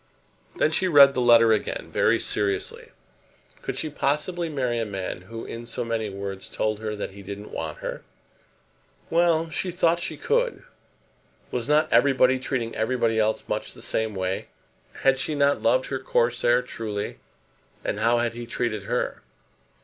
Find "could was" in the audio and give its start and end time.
10.17-11.67